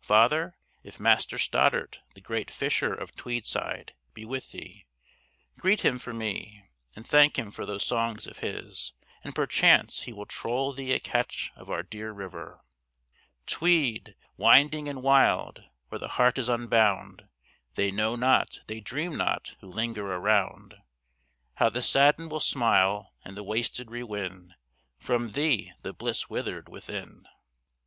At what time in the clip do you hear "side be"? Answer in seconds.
3.44-4.24